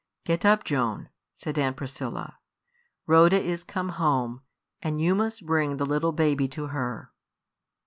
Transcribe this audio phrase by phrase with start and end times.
[0.25, 2.39] "Get up, Joan," said Aunt Priscilla.
[3.05, 4.41] "Rhoda is come home,
[4.81, 7.11] and you must bring the little baby to her."